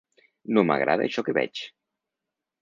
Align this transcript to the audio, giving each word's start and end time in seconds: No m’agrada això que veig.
No 0.57 0.63
m’agrada 0.69 1.05
això 1.09 1.25
que 1.27 1.37
veig. 1.39 1.63